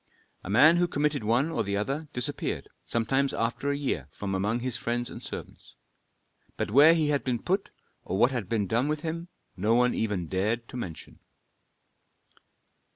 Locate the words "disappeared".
2.11-2.67